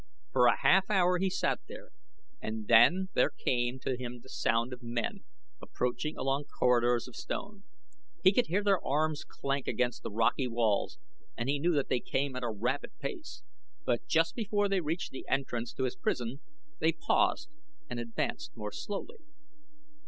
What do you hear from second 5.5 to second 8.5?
approaching along corridors of stone. He could